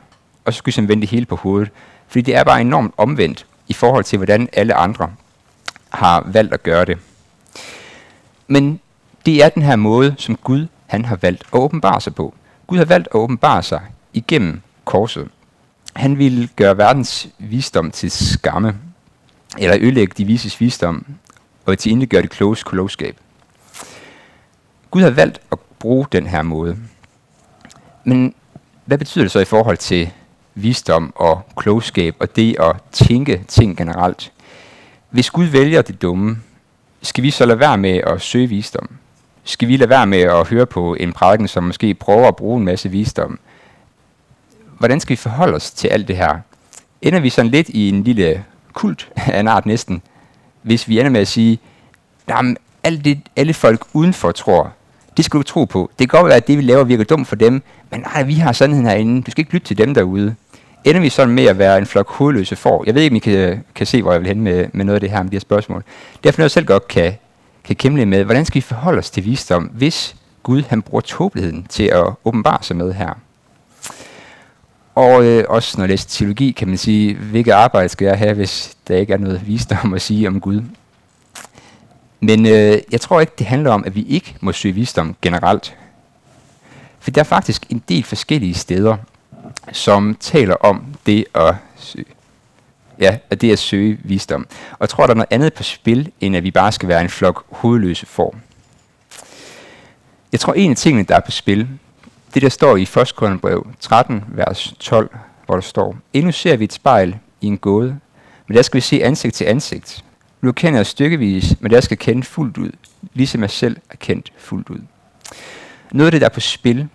[0.44, 1.70] og så skulle I vende det hele på hovedet.
[2.08, 5.12] Fordi det er bare enormt omvendt i forhold til, hvordan alle andre
[5.90, 6.98] har valgt at gøre det.
[8.46, 8.80] Men
[9.26, 12.34] det er den her måde, som Gud han har valgt at åbenbare sig på.
[12.66, 13.80] Gud har valgt at åbenbare sig
[14.12, 15.28] igennem korset.
[15.94, 18.76] Han ville gøre verdens visdom til skamme,
[19.58, 21.06] eller ødelægge de vises visdom,
[21.66, 23.16] og til gøre det kloges klogskab.
[24.90, 26.76] Gud har valgt at bruge den her måde.
[28.04, 28.34] Men
[28.84, 30.10] hvad betyder det så i forhold til
[30.54, 34.32] visdom og klogskab og det at tænke ting generelt?
[35.10, 36.38] Hvis Gud vælger det dumme,
[37.02, 38.88] skal vi så lade være med at søge visdom?
[39.44, 42.58] skal vi lade være med at høre på en prædiken, som måske prøver at bruge
[42.58, 43.38] en masse visdom?
[44.78, 46.38] Hvordan skal vi forholde os til alt det her?
[47.02, 48.44] Ender vi sådan lidt i en lille
[48.80, 50.02] kult af en art næsten,
[50.62, 51.58] hvis vi ender med at sige,
[52.28, 54.72] jamen, alt det, alle folk udenfor tror,
[55.16, 55.90] det skal du tro på.
[55.98, 58.34] Det kan godt være, at det, vi laver, virker dumt for dem, men nej, vi
[58.34, 59.22] har sandheden herinde.
[59.22, 60.34] Du skal ikke lytte til dem derude.
[60.84, 62.82] Ender vi sådan med at være en flok hovedløse for?
[62.86, 64.94] Jeg ved ikke, om I kan, kan se, hvor jeg vil hen med, med noget
[64.94, 65.84] af det her med de her spørgsmål.
[66.24, 67.12] Derfor noget, jeg selv godt kan,
[67.64, 71.66] kan kæmpe med, hvordan skal vi forholde os til visdom, hvis Gud han bruger tåbeligheden
[71.68, 73.18] til at åbenbare sig med her?
[75.00, 78.34] Og øh, også når jeg læser teologi, kan man sige, hvilket arbejde skal jeg have,
[78.34, 80.62] hvis der ikke er noget visdom at sige om Gud?
[82.20, 85.76] Men øh, jeg tror ikke, det handler om, at vi ikke må søge visdom generelt.
[86.98, 88.96] For der er faktisk en del forskellige steder,
[89.72, 92.04] som taler om det at søge,
[92.98, 94.46] ja, at det at søge visdom.
[94.72, 97.00] Og jeg tror, der er noget andet på spil, end at vi bare skal være
[97.00, 98.36] en flok hovedløse form.
[100.32, 101.68] Jeg tror, en af tingene, der er på spil,
[102.34, 103.12] det der står i 1.
[103.16, 105.16] Korintherbrev 13, vers 12,
[105.46, 107.98] hvor der står, Endnu ser vi et spejl i en gåde,
[108.46, 110.04] men der skal vi se ansigt til ansigt.
[110.40, 112.70] Nu kender jeg stykkevis, men der skal kende fuldt ud,
[113.14, 114.80] ligesom jeg selv er kendt fuldt ud.
[115.92, 116.88] Noget af det, der er på spil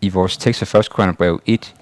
[0.00, 0.90] i vores tekst af 1.
[0.90, 1.74] Korintherbrev 1,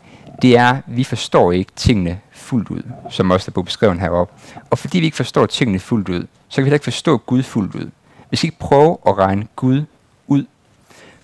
[0.42, 4.34] det er, at vi forstår ikke tingene fuldt ud, som også er på beskrevet heroppe.
[4.70, 7.42] Og fordi vi ikke forstår tingene fuldt ud, så kan vi heller ikke forstå Gud
[7.42, 7.90] fuldt ud.
[8.30, 9.84] Vi skal ikke prøve at regne Gud
[10.26, 10.44] ud.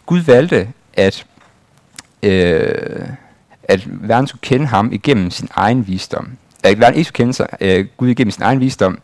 [0.07, 1.27] Gud valgte, at,
[2.23, 3.09] øh,
[3.63, 6.31] at verden skulle kende ham igennem sin egen visdom.
[6.65, 8.99] At verden ikke skulle kende sig, øh, Gud igennem sin egen visdom,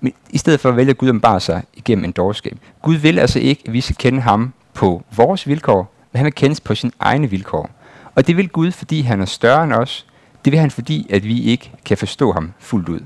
[0.00, 2.58] men i stedet for at vælge Gud bare sig igennem en dårskab.
[2.82, 6.34] Gud vil altså ikke, at vi skal kende ham på vores vilkår, men han vil
[6.34, 7.70] kendes på sine egne vilkår.
[8.14, 10.06] Og det vil Gud, fordi han er større end os.
[10.44, 13.00] Det vil han, fordi at vi ikke kan forstå ham fuldt ud.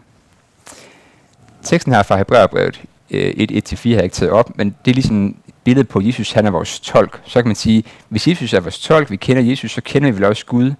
[1.62, 5.36] Teksten her fra Hebræerbrevet øh, 1.1-4 har jeg ikke taget op, men det er ligesom
[5.64, 7.20] billede på, at Jesus han er vores tolk.
[7.24, 10.16] Så kan man sige, hvis Jesus er vores tolk, vi kender Jesus, så kender vi
[10.16, 10.72] vel også Gud.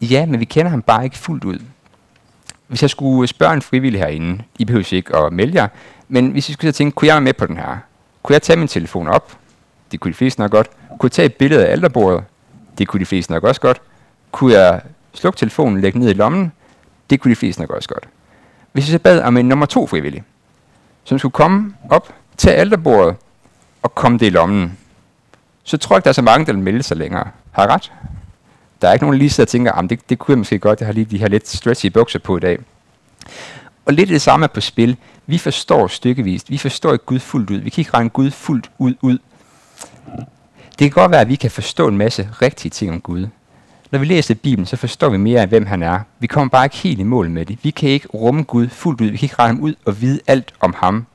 [0.00, 1.58] Ja, men vi kender ham bare ikke fuldt ud.
[2.66, 5.68] Hvis jeg skulle spørge en frivillig herinde, I behøver ikke at melde jer,
[6.08, 7.76] men hvis I skulle tænke, kunne jeg være med på den her?
[8.22, 9.32] Kunne jeg tage min telefon op?
[9.92, 10.70] Det kunne de fleste nok godt.
[10.88, 12.24] Kunne jeg tage et billede af alderbordet?
[12.78, 13.80] Det kunne de fleste nok også godt.
[14.32, 14.80] Kunne jeg
[15.14, 16.52] slukke telefonen og lægge ned i lommen?
[17.10, 18.08] Det kunne de fleste nok også godt.
[18.72, 20.22] Hvis jeg så bad om en nummer to frivillig,
[21.04, 23.16] som skulle komme op, tage alderbordet
[23.86, 24.78] og komme det i lommen,
[25.64, 27.28] så tror jeg ikke, der er så mange, der vil melde sig længere.
[27.52, 27.92] Har jeg ret?
[28.82, 30.58] Der er ikke nogen, der lige sidder og tænker, at det, det kunne jeg måske
[30.58, 32.58] godt, jeg har lige de her lidt stretchy bukser på i dag.
[33.86, 34.96] Og lidt det samme er på spil.
[35.26, 36.50] Vi forstår stykkevist.
[36.50, 37.56] Vi forstår ikke Gud fuldt ud.
[37.56, 39.18] Vi kan ikke regne Gud fuldt ud ud.
[40.78, 43.26] Det kan godt være, at vi kan forstå en masse rigtige ting om Gud.
[43.90, 46.00] Når vi læser Bibelen, så forstår vi mere af, hvem han er.
[46.18, 47.58] Vi kommer bare ikke helt i mål med det.
[47.62, 49.06] Vi kan ikke rumme Gud fuldt ud.
[49.06, 51.06] Vi kan ikke regne ham ud og vide alt om ham.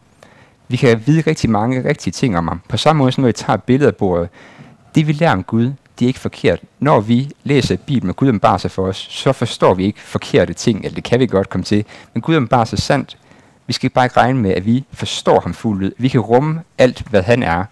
[0.71, 2.61] Vi kan vide rigtig mange rigtige ting om ham.
[2.69, 4.29] På samme måde, som når vi tager billeder af bordet.
[4.95, 5.63] Det vi lærer om Gud,
[5.99, 6.59] det er ikke forkert.
[6.79, 10.53] Når vi læser Bibelen, og Gud åbenbarer sig for os, så forstår vi ikke forkerte
[10.53, 11.85] ting, eller det kan vi godt komme til.
[12.13, 13.17] Men Gud åbenbarer sig sandt.
[13.67, 15.91] Vi skal bare ikke regne med, at vi forstår ham fuldt ud.
[15.97, 17.65] Vi kan rumme alt, hvad han er.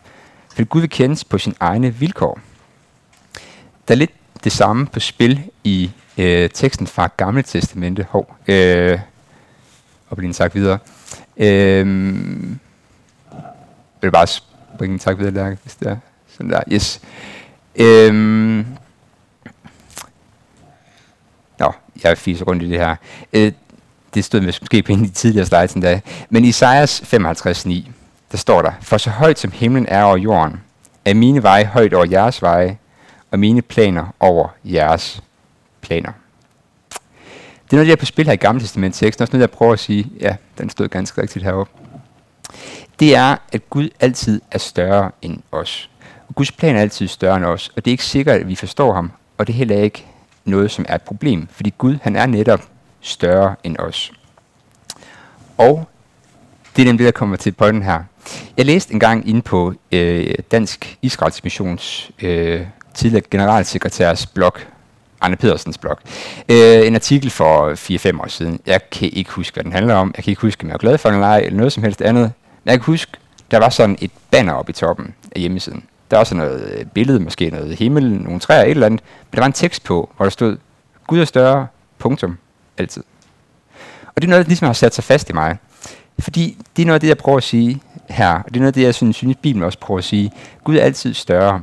[0.56, 2.40] For Gud vil kendes på sin egne vilkår.
[3.88, 4.12] Der er lidt
[4.44, 8.06] det samme på spil i øh, teksten fra Gamle Testamente.
[8.10, 9.00] Hov, øh,
[10.10, 10.78] og bliver sagt videre.
[11.38, 11.86] Øh,
[14.02, 16.62] vil bare springe en tak videre, Lærke, hvis det er sådan der.
[16.72, 17.02] Yes.
[17.76, 18.66] Øhm.
[21.60, 21.72] Nå,
[22.04, 22.96] jeg fiser rundt i det her.
[23.34, 23.52] Øh,
[24.14, 26.02] det stod måske på en af de tidligere slides endda.
[26.30, 27.90] Men i Isaias 55.9,
[28.32, 30.62] der står der, For så højt som himlen er over jorden,
[31.06, 32.78] er mine veje højt over jeres veje,
[33.32, 35.24] og mine planer over jeres
[35.82, 36.12] planer.
[37.66, 39.50] Det er noget, jeg er på spil her i Gamle Testament teksten, også noget, jeg
[39.50, 41.74] prøver at sige, ja, den stod ganske rigtigt heroppe.
[43.00, 45.90] Det er, at Gud altid er større end os.
[46.28, 48.56] Og Guds plan er altid større end os, og det er ikke sikkert, at vi
[48.56, 50.06] forstår ham, og det er heller ikke
[50.46, 52.62] noget, som er et problem, fordi Gud, han er netop
[53.02, 54.12] større end os.
[55.58, 55.88] Og
[56.76, 58.04] det er nemlig det, der kommer til pointen her.
[58.58, 62.62] Jeg læste engang inde på øh, Dansk Israels Missions øh,
[62.94, 64.54] tidligere generalsekretærs blog,
[65.22, 65.98] Arne Pedersens blog,
[66.50, 67.74] øh, en artikel for
[68.16, 68.60] 4-5 år siden.
[68.66, 70.14] Jeg kan ikke huske, hvad den handler om.
[70.18, 71.84] Jeg kan ikke huske, om jeg er glad for den eller ej, eller noget som
[71.84, 72.32] helst andet.
[72.70, 73.12] Jeg kan huske,
[73.52, 75.84] der var sådan et banner oppe i toppen af hjemmesiden.
[76.12, 79.02] Der var sådan noget øh, billede, måske noget himmel, nogle træer, et eller andet.
[79.32, 80.58] Men der var en tekst på, hvor der stod,
[81.08, 82.38] Gud er større, punktum,
[82.78, 83.04] altid.
[84.16, 85.58] Og det er noget, der ligesom har sat sig fast i mig.
[86.20, 88.34] Fordi det er noget af det, jeg prøver at sige her.
[88.34, 90.32] Og det er noget af det, jeg synes, synes Bibelen også prøver at sige.
[90.64, 91.62] Gud er altid større.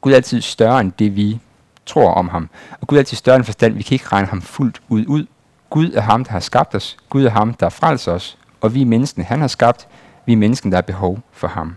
[0.00, 1.38] Gud er altid større end det, vi
[1.86, 2.48] tror om ham.
[2.80, 3.74] Og Gud er altid større end forstand.
[3.74, 5.26] Vi kan ikke regne ham fuldt ud ud.
[5.70, 6.96] Gud er ham, der har skabt os.
[7.08, 8.38] Gud er ham, der frelser os.
[8.60, 9.88] Og vi er menneskene, han har skabt.
[10.26, 11.76] Vi er mennesken, der har behov for ham.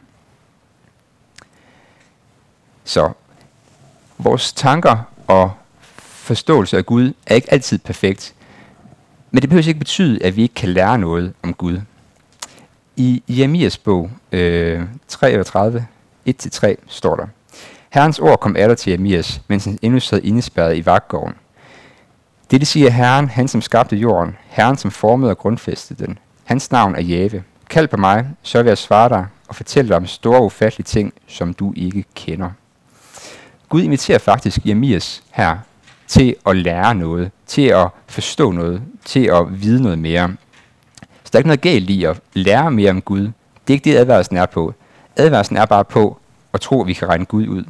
[2.83, 3.12] Så
[4.17, 5.51] vores tanker og
[5.97, 8.33] forståelse af Gud er ikke altid perfekt.
[9.31, 11.81] Men det behøver ikke betyde, at vi ikke kan lære noget om Gud.
[12.95, 15.88] I Jeremias bog øh, 33,
[16.29, 17.27] 1-3 står der,
[17.89, 21.36] Herrens ord kom der til Jeremias, mens han endnu sad indespærret i vagtgården.
[22.51, 26.19] Det, det siger Herren, han som skabte jorden, Herren som formede og grundfæstede den.
[26.43, 27.43] Hans navn er Jave.
[27.69, 31.13] Kald på mig, så vil jeg svare dig og fortælle dig om store ufattelige ting,
[31.27, 32.49] som du ikke kender.
[33.69, 35.58] Gud inviterer faktisk Jeremias her
[36.08, 40.36] til at lære noget, til at forstå noget, til at vide noget mere.
[41.01, 43.21] Så der er ikke noget galt i at lære mere om Gud.
[43.21, 43.34] Det
[43.67, 44.73] er ikke det, advarslen er på.
[45.15, 46.17] Advarslen er bare på
[46.53, 47.63] at tro, at vi kan regne Gud ud.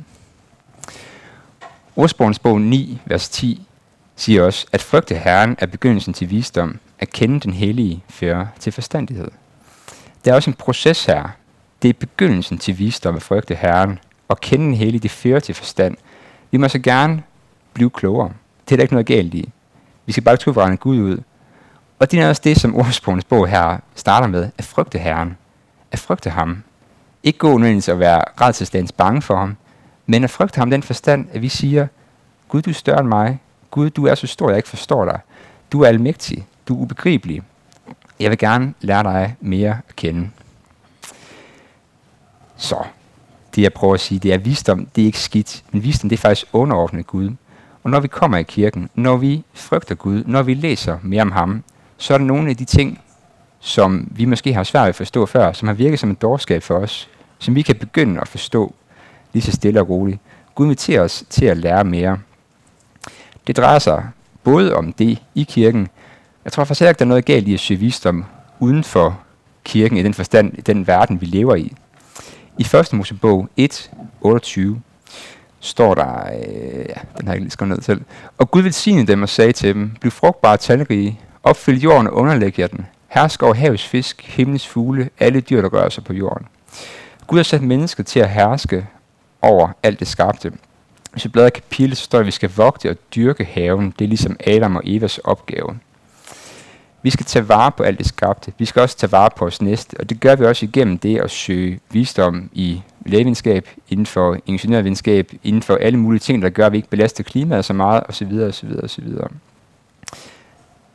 [1.95, 3.67] Ordsprogens bog 9, vers 10
[4.15, 8.71] siger også, at frygte Herren er begyndelsen til visdom, at kende den hellige fører til
[8.71, 9.27] forstandighed.
[10.27, 11.29] Der er også en proces her.
[11.81, 15.55] Det er begyndelsen til visdom at frygte Herren, og kende den hellige, det fører til
[15.55, 15.97] forstand.
[16.51, 17.23] Vi må så gerne
[17.73, 18.31] blive klogere.
[18.65, 19.49] Det er der ikke noget galt i.
[20.05, 21.17] Vi skal bare tro for Gud ud.
[21.99, 25.37] Og det er også det, som ordsprogenes bog her starter med, at frygte Herren.
[25.91, 26.63] At frygte ham.
[27.23, 29.57] Ikke gå nødvendigvis at være redselstandens bange for ham,
[30.05, 31.87] men at frygte ham den forstand, at vi siger,
[32.47, 33.39] Gud, du er større end mig.
[33.71, 35.19] Gud, du er så stor, jeg ikke forstår dig.
[35.71, 36.47] Du er almægtig.
[36.67, 37.43] Du er ubegribelig.
[38.19, 40.29] Jeg vil gerne lære dig mere at kende.
[42.57, 42.83] Så,
[43.55, 46.17] det jeg prøver at sige, det er visdom, det er ikke skidt, men visdom det
[46.17, 47.31] er faktisk underordnet Gud.
[47.83, 51.31] Og når vi kommer i kirken, når vi frygter Gud, når vi læser mere om
[51.31, 51.63] ham,
[51.97, 53.01] så er der nogle af de ting,
[53.59, 56.63] som vi måske har svært ved at forstå før, som har virket som en dårskab
[56.63, 58.73] for os, som vi kan begynde at forstå
[59.33, 60.19] lige så stille og roligt.
[60.55, 62.19] Gud inviterer os til at lære mere.
[63.47, 64.09] Det drejer sig
[64.43, 65.87] både om det i kirken.
[66.47, 68.25] Jeg tror faktisk ikke, der er noget galt i at søge visdom
[68.59, 69.19] uden for
[69.63, 71.73] kirken i den forstand, i den verden, vi lever i.
[72.57, 72.93] I 1.
[72.93, 74.81] Mosebog 1, 28
[75.59, 78.03] står der, øh, ja, den har jeg lige skrevet ned til.
[78.37, 82.13] Og Gud velsignede dem og sagde til dem, bliv frugtbare og talrige, opfyld jorden og
[82.13, 82.85] underlæg jer den.
[83.07, 86.47] Hersk over havets fisk, himlens fugle, alle dyr, der rører sig på jorden.
[87.27, 88.87] Gud har sat mennesket til at herske
[89.41, 90.51] over alt det skabte.
[91.11, 93.93] Hvis vi bladrer kapitel, så står der, at vi skal vogte og dyrke haven.
[93.99, 95.79] Det er ligesom Adam og Evas opgave.
[97.07, 98.53] Vi skal tage vare på alt det skabte.
[98.57, 99.95] Vi skal også tage vare på os næste.
[99.99, 105.31] Og det gør vi også igennem det at søge visdom i lægevidenskab, inden for ingeniørvidenskab,
[105.43, 108.39] inden for alle mulige ting, der gør, at vi ikke belaster klimaet så meget, osv.
[108.49, 108.71] osv.
[108.83, 109.07] osv.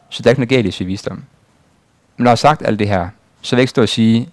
[0.08, 1.16] Så der er ikke noget galt i at søge visdom.
[1.16, 1.24] Men
[2.24, 3.08] når jeg har sagt alt det her,
[3.42, 4.28] så vil jeg ikke stå og sige,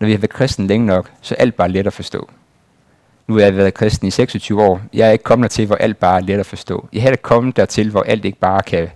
[0.00, 2.30] når vi har været kristen længe nok, så er alt bare let at forstå.
[3.26, 4.80] Nu har jeg været kristen i 26 år.
[4.92, 6.88] Jeg er ikke kommet dertil, hvor alt bare er let at forstå.
[6.92, 8.88] Jeg er heller kommet dertil, hvor alt ikke bare kan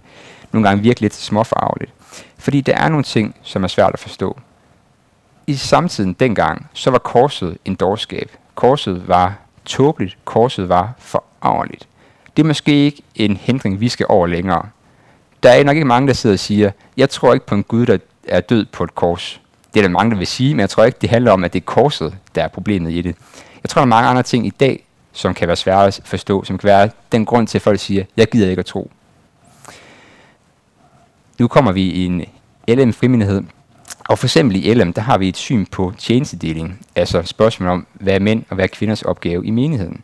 [0.53, 1.93] nogle gange virke lidt småfarveligt.
[2.39, 4.39] Fordi der er nogle ting, som er svært at forstå.
[5.47, 8.31] I samtiden dengang, så var korset en dårskab.
[8.55, 10.17] Korset var tåbeligt.
[10.25, 11.89] Korset var forarveligt.
[12.37, 14.69] Det er måske ikke en hindring, vi skal over længere.
[15.43, 17.87] Der er nok ikke mange, der sidder og siger, jeg tror ikke på en Gud,
[17.87, 17.99] der
[18.29, 19.41] er død på et kors.
[19.75, 21.53] Det er der mange, der vil sige, men jeg tror ikke, det handler om, at
[21.53, 23.17] det er korset, der er problemet i det.
[23.63, 26.45] Jeg tror, der er mange andre ting i dag, som kan være svære at forstå,
[26.45, 28.91] som kan være den grund til, at folk siger, jeg gider ikke at tro.
[31.39, 32.25] Nu kommer vi i en
[32.69, 33.43] LM-frimindighed,
[34.09, 37.87] og for eksempel i LM, der har vi et syn på tjenestedeling, altså spørgsmålet om,
[37.93, 40.03] hvad er mænd og hvad er kvinders opgave i menigheden.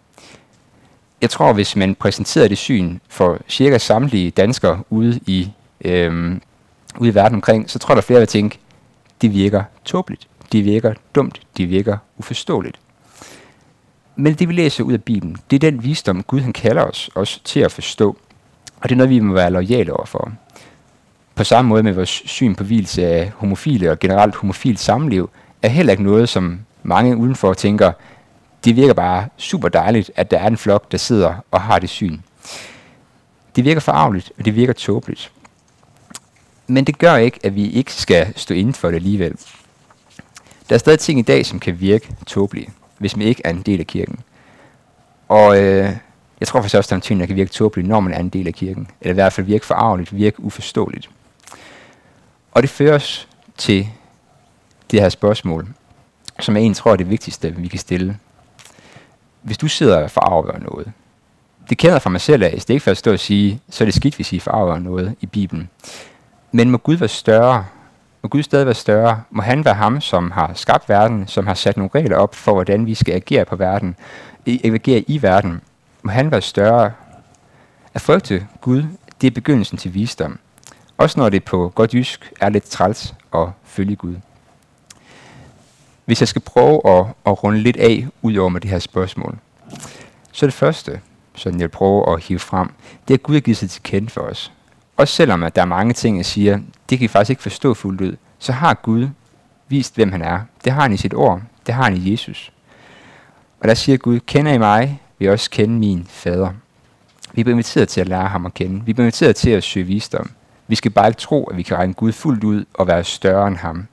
[1.20, 5.50] Jeg tror, hvis man præsenterede det syn for cirka samtlige danskere ude i,
[5.84, 6.42] øhm,
[6.98, 8.58] ude i verden omkring, så tror der flere vil tænke,
[9.22, 12.80] det virker tåbeligt, det virker dumt, det virker uforståeligt.
[14.16, 17.10] Men det vi læser ud af Bibelen, det er den visdom, Gud han kalder os
[17.14, 18.16] også til at forstå.
[18.76, 20.32] Og det er noget, vi må være lojale overfor.
[21.34, 25.30] På samme måde med vores syn på hvilelse af homofile og generelt homofilt samliv,
[25.62, 27.92] er heller ikke noget, som mange udenfor tænker,
[28.64, 31.88] det virker bare super dejligt, at der er en flok, der sidder og har det
[31.88, 32.18] syn.
[33.56, 35.32] Det virker forarveligt, og det virker tåbeligt.
[36.66, 39.34] Men det gør ikke, at vi ikke skal stå inden for det alligevel.
[40.68, 43.62] Der er stadig ting i dag, som kan virke tåbelige hvis man ikke er en
[43.62, 44.18] del af kirken.
[45.28, 45.90] Og øh,
[46.40, 48.18] jeg tror faktisk også, at der er ting, der kan virke tåbelige, når man er
[48.18, 48.88] en del af kirken.
[49.00, 51.10] Eller i hvert fald virke forarveligt, virke uforståeligt.
[52.54, 53.88] Og det fører os til
[54.90, 55.68] det her spørgsmål,
[56.40, 58.18] som jeg egentlig tror er det vigtigste, vi kan stille.
[59.42, 60.92] Hvis du sidder forarvet over noget,
[61.68, 63.60] det kender jeg fra mig selv af, det er ikke for at stå og sige,
[63.70, 65.68] så er det skidt, hvis I forarver noget i Bibelen.
[66.52, 67.64] Men må Gud være større
[68.24, 69.22] må Gud stadig være større.
[69.30, 72.52] Må han være ham, som har skabt verden, som har sat nogle regler op for,
[72.52, 73.96] hvordan vi skal agere på verden,
[74.46, 75.60] agere i verden.
[76.02, 76.92] Må han være større.
[77.94, 78.82] At frygte Gud,
[79.20, 80.38] det er begyndelsen til visdom.
[80.98, 84.16] Også når det på godt jysk er lidt træls at følge Gud.
[86.04, 89.38] Hvis jeg skal prøve at, at runde lidt af ud over med det her spørgsmål,
[90.32, 91.00] Så det første,
[91.34, 92.70] som jeg prøver at hive frem,
[93.08, 94.52] det er, at Gud har givet sig til kende for os.
[94.96, 96.58] Også selvom at der er mange ting, jeg siger,
[96.90, 99.08] det kan vi faktisk ikke forstå fuldt ud, så har Gud
[99.68, 100.40] vist, hvem han er.
[100.64, 101.42] Det har han i sit ord.
[101.66, 102.52] Det har han i Jesus.
[103.60, 106.52] Og der siger Gud, kender I mig, vil I også kende min fader.
[107.32, 108.84] Vi bliver inviteret til at lære ham at kende.
[108.84, 110.30] Vi bliver inviteret til at søge visdom.
[110.68, 113.48] Vi skal bare ikke tro, at vi kan regne Gud fuldt ud og være større
[113.48, 113.86] end ham.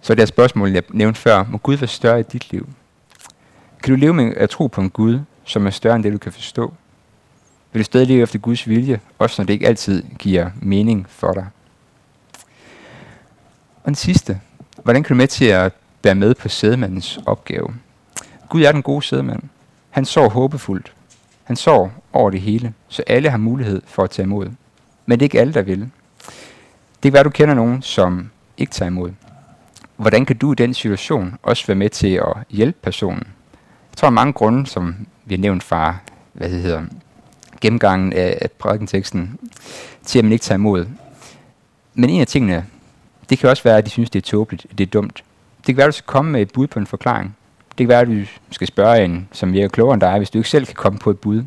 [0.00, 1.44] Så det er spørgsmål, jeg nævnte før.
[1.48, 2.68] Må Gud være større i dit liv?
[3.82, 6.18] Kan du leve med at tro på en Gud, som er større end det, du
[6.18, 6.74] kan forstå?
[7.72, 11.32] Vil du stadig leve efter Guds vilje, også når det ikke altid giver mening for
[11.32, 11.46] dig?
[13.82, 14.40] Og den sidste.
[14.82, 17.74] Hvordan kan du med til at være med på sædemandens opgave?
[18.48, 19.42] Gud er den gode sædemand.
[19.90, 20.92] Han sår håbefuldt.
[21.44, 24.50] Han sår over det hele, så alle har mulighed for at tage imod.
[25.06, 25.80] Men det er ikke alle, der vil.
[25.80, 29.10] Det kan være, du kender nogen, som ikke tager imod.
[29.96, 33.22] Hvordan kan du i den situation også være med til at hjælpe personen?
[33.92, 35.96] Jeg tror, mange grunde, som vi har nævnt fra
[36.32, 36.82] hvad det hedder,
[37.60, 39.38] gennemgangen af, af prædikenteksten,
[40.04, 40.86] til at man ikke tager imod.
[41.94, 42.66] Men en af tingene,
[43.30, 45.24] det kan også være, at de synes, det er tåbeligt, det er dumt.
[45.56, 47.36] Det kan være, at du skal komme med et bud på en forklaring.
[47.68, 50.38] Det kan være, at du skal spørge en, som virker klogere end dig, hvis du
[50.38, 51.44] ikke selv kan komme på et bud.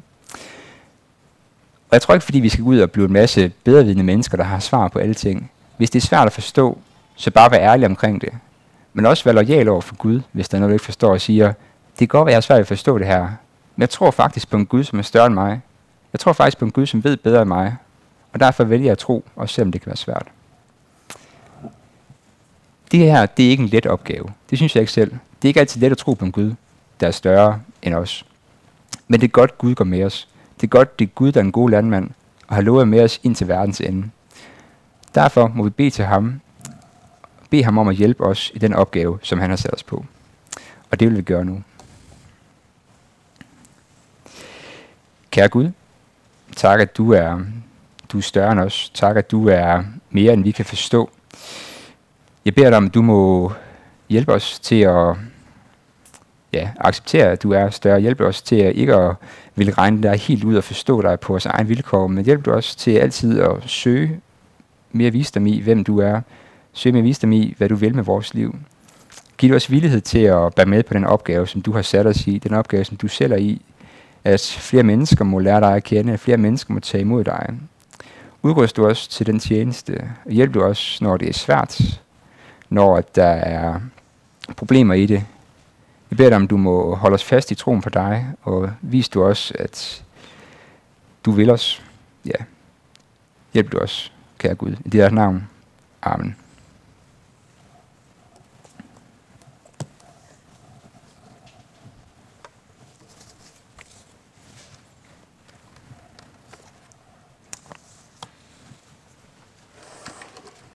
[1.89, 4.37] Og jeg tror ikke, fordi vi skal gå ud og blive en masse bedrevidende mennesker,
[4.37, 5.51] der har svar på alle ting.
[5.77, 6.77] Hvis det er svært at forstå,
[7.15, 8.29] så bare vær ærlig omkring det.
[8.93, 11.21] Men også vær lojal over for Gud, hvis der er noget, du ikke forstår og
[11.21, 13.21] siger, det kan godt være, at jeg har svært at forstå det her,
[13.75, 15.61] men jeg tror faktisk på en Gud, som er større end mig.
[16.13, 17.75] Jeg tror faktisk på en Gud, som ved bedre end mig.
[18.33, 20.27] Og derfor vælger jeg at tro, også selvom det kan være svært.
[22.91, 24.25] Det her, det er ikke en let opgave.
[24.49, 25.11] Det synes jeg ikke selv.
[25.11, 26.53] Det er ikke altid let at tro på en Gud,
[26.99, 28.25] der er større end os.
[29.07, 30.27] Men det er godt, Gud går med os.
[30.57, 32.09] Det er godt, det er Gud, der er en god landmand,
[32.47, 34.09] og har lovet med os ind til verdens ende.
[35.15, 36.41] Derfor må vi bede til ham,
[37.49, 40.05] bede ham om at hjælpe os i den opgave, som han har sat os på.
[40.91, 41.63] Og det vil vi gøre nu.
[45.31, 45.71] Kære Gud,
[46.55, 47.39] tak at du er,
[48.09, 48.91] du er større end os.
[48.93, 51.09] Tak at du er mere end vi kan forstå.
[52.45, 53.51] Jeg beder dig om, at du må
[54.09, 55.15] hjælpe os til at
[56.57, 57.99] ja, acceptere, at du er større.
[57.99, 59.15] Hjælpe os til at ikke at
[59.55, 62.51] ville regne dig helt ud og forstå dig på vores egen vilkår, men hjælp du
[62.51, 64.19] os til altid at søge
[64.91, 66.21] mere visdom i, hvem du er.
[66.73, 68.55] Søge mere visdom i, hvad du vil med vores liv.
[69.37, 72.27] Giv os villighed til at være med på den opgave, som du har sat os
[72.27, 73.61] i, den opgave, som du selv er i,
[74.23, 77.53] at flere mennesker må lære dig at kende, at flere mennesker må tage imod dig.
[78.43, 82.01] Udrust du os til den tjeneste, og hjælp du os, når det er svært,
[82.69, 83.79] når der er
[84.55, 85.23] problemer i det.
[86.09, 89.09] Jeg beder dig om, du må holde os fast i troen på dig, og vis
[89.09, 90.03] du os, at
[91.25, 91.83] du vil os.
[92.25, 92.45] Ja,
[93.53, 94.75] hjælp du os, kære Gud.
[94.85, 95.49] I dit navn.
[96.01, 96.35] Amen.